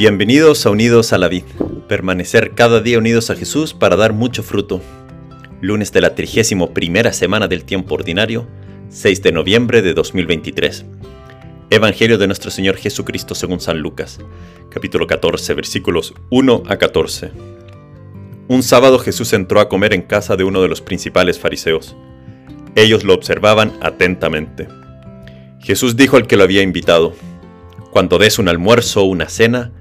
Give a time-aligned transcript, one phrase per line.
[0.00, 1.44] Bienvenidos a Unidos a la Vid.
[1.86, 4.80] Permanecer cada día unidos a Jesús para dar mucho fruto.
[5.60, 8.48] Lunes de la 31 primera semana del tiempo ordinario,
[8.88, 10.86] 6 de noviembre de 2023.
[11.68, 14.20] Evangelio de nuestro Señor Jesucristo según San Lucas,
[14.70, 17.32] capítulo 14, versículos 1 a 14.
[18.48, 21.94] Un sábado Jesús entró a comer en casa de uno de los principales fariseos.
[22.74, 24.66] Ellos lo observaban atentamente.
[25.60, 27.12] Jesús dijo al que lo había invitado,
[27.90, 29.72] Cuando des un almuerzo o una cena,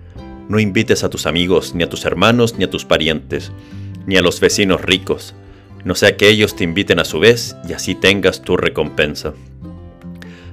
[0.50, 3.54] no invites a tus amigos, ni a tus hermanos, ni a tus parientes,
[4.06, 5.34] ni a los vecinos ricos,
[5.86, 9.34] no sea que ellos te inviten a su vez y así tengas tu recompensa.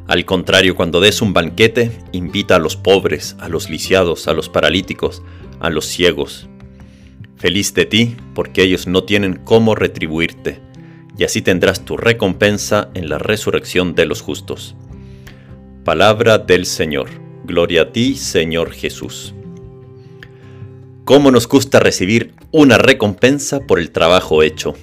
[0.06, 4.48] Al contrario, cuando des un banquete, invita a los pobres, a los lisiados, a los
[4.48, 5.22] paralíticos,
[5.58, 6.48] a los ciegos.
[7.36, 10.60] Feliz de ti, porque ellos no tienen cómo retribuirte,
[11.18, 14.76] y así tendrás tu recompensa en la resurrección de los justos.
[15.84, 17.08] Palabra del Señor.
[17.44, 19.35] Gloria a ti, Señor Jesús.
[21.06, 24.74] ¿Cómo nos gusta recibir una recompensa por el trabajo hecho?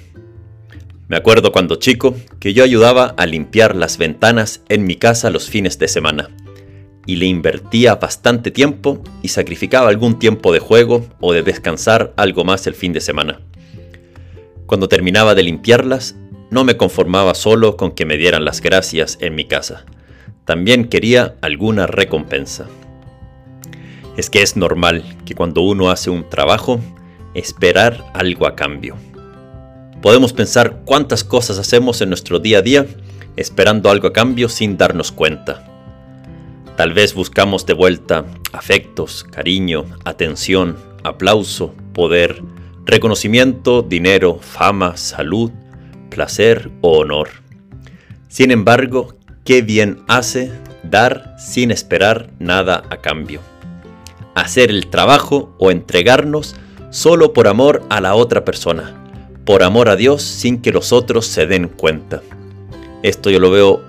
[1.06, 5.50] Me acuerdo cuando chico que yo ayudaba a limpiar las ventanas en mi casa los
[5.50, 6.30] fines de semana
[7.04, 12.42] y le invertía bastante tiempo y sacrificaba algún tiempo de juego o de descansar algo
[12.42, 13.42] más el fin de semana.
[14.64, 16.16] Cuando terminaba de limpiarlas,
[16.50, 19.84] no me conformaba solo con que me dieran las gracias en mi casa,
[20.46, 22.66] también quería alguna recompensa
[24.16, 26.80] es que es normal que cuando uno hace un trabajo,
[27.34, 28.96] esperar algo a cambio.
[30.02, 32.86] Podemos pensar cuántas cosas hacemos en nuestro día a día
[33.36, 35.66] esperando algo a cambio sin darnos cuenta.
[36.76, 42.42] Tal vez buscamos de vuelta afectos, cariño, atención, aplauso, poder,
[42.84, 45.50] reconocimiento, dinero, fama, salud,
[46.10, 47.30] placer o honor.
[48.28, 50.52] Sin embargo, qué bien hace
[50.84, 53.40] dar sin esperar nada a cambio
[54.34, 56.56] hacer el trabajo o entregarnos
[56.90, 58.94] solo por amor a la otra persona,
[59.44, 62.22] por amor a Dios sin que los otros se den cuenta.
[63.02, 63.82] Esto yo lo veo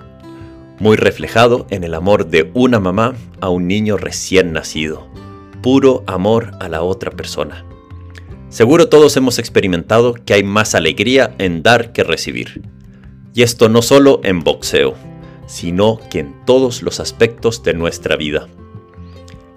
[0.78, 5.06] muy reflejado en el amor de una mamá a un niño recién nacido,
[5.62, 7.64] puro amor a la otra persona.
[8.48, 12.62] Seguro todos hemos experimentado que hay más alegría en dar que recibir.
[13.34, 14.94] Y esto no solo en boxeo,
[15.46, 18.48] sino que en todos los aspectos de nuestra vida.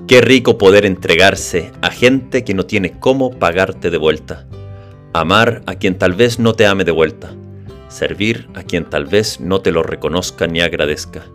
[0.10, 4.48] Qué rico poder entregarse a gente que no tiene cómo pagarte de vuelta.
[5.14, 7.36] Amar a quien tal vez no te ame de vuelta.
[7.90, 11.28] Servir a quien tal vez no te lo reconozca ni agradezca.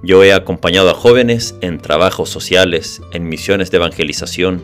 [0.00, 4.62] Yo he acompañado a jóvenes en trabajos sociales, en misiones de evangelización,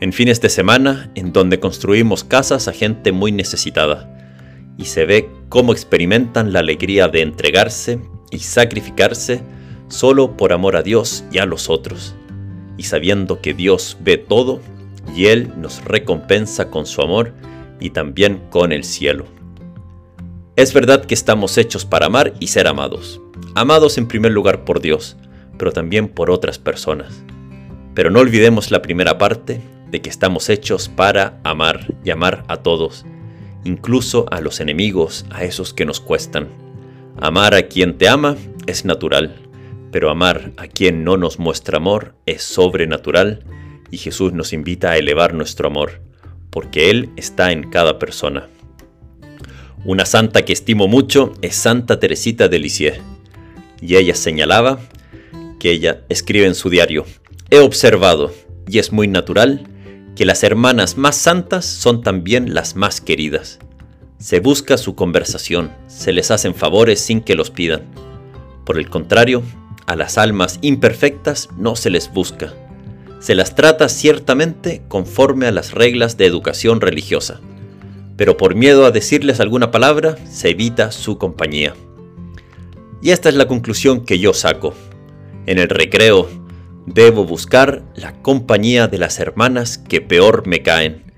[0.00, 4.14] en fines de semana en donde construimos casas a gente muy necesitada
[4.76, 7.98] y se ve cómo experimentan la alegría de entregarse
[8.30, 9.40] y sacrificarse
[9.90, 12.14] solo por amor a Dios y a los otros,
[12.78, 14.60] y sabiendo que Dios ve todo
[15.14, 17.34] y Él nos recompensa con su amor
[17.80, 19.26] y también con el cielo.
[20.56, 23.20] Es verdad que estamos hechos para amar y ser amados,
[23.54, 25.16] amados en primer lugar por Dios,
[25.58, 27.22] pero también por otras personas.
[27.94, 32.58] Pero no olvidemos la primera parte de que estamos hechos para amar y amar a
[32.58, 33.04] todos,
[33.64, 36.48] incluso a los enemigos, a esos que nos cuestan.
[37.20, 38.36] Amar a quien te ama
[38.66, 39.49] es natural,
[39.90, 43.44] pero amar a quien no nos muestra amor es sobrenatural
[43.90, 46.00] y Jesús nos invita a elevar nuestro amor,
[46.50, 48.48] porque Él está en cada persona.
[49.84, 53.00] Una santa que estimo mucho es Santa Teresita de Lisieux,
[53.80, 54.78] y ella señalaba
[55.58, 57.06] que ella escribe en su diario,
[57.50, 58.32] he observado,
[58.68, 59.66] y es muy natural,
[60.14, 63.58] que las hermanas más santas son también las más queridas.
[64.18, 67.82] Se busca su conversación, se les hacen favores sin que los pidan.
[68.66, 69.42] Por el contrario,
[69.90, 72.54] a las almas imperfectas no se les busca.
[73.18, 77.40] Se las trata ciertamente conforme a las reglas de educación religiosa,
[78.16, 81.74] pero por miedo a decirles alguna palabra se evita su compañía.
[83.02, 84.74] Y esta es la conclusión que yo saco.
[85.46, 86.28] En el recreo
[86.86, 91.12] debo buscar la compañía de las hermanas que peor me caen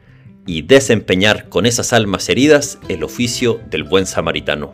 [0.47, 4.73] y desempeñar con esas almas heridas el oficio del buen samaritano.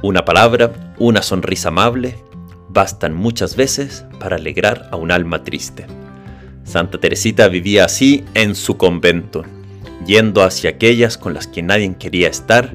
[0.00, 2.14] Una palabra, una sonrisa amable,
[2.72, 5.86] bastan muchas veces para alegrar a un alma triste.
[6.64, 9.44] Santa Teresita vivía así en su convento,
[10.06, 12.70] yendo hacia aquellas con las que nadie quería estar,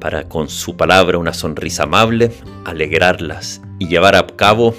[0.00, 2.32] para con su palabra una sonrisa amable
[2.64, 4.74] alegrarlas y llevar a cabo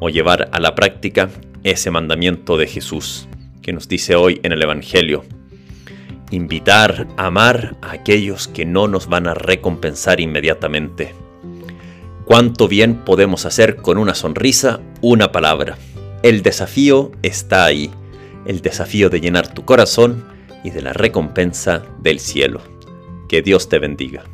[0.00, 1.30] o llevar a la práctica
[1.62, 3.28] ese mandamiento de Jesús
[3.62, 5.24] que nos dice hoy en el Evangelio.
[6.30, 11.14] Invitar, amar a aquellos que no nos van a recompensar inmediatamente
[12.26, 15.78] cuánto bien podemos hacer con una sonrisa, una palabra.
[16.22, 17.90] el desafío está ahí,
[18.46, 20.26] el desafío de llenar tu corazón
[20.64, 22.60] y de la recompensa del cielo.
[23.28, 24.24] Que Dios te bendiga.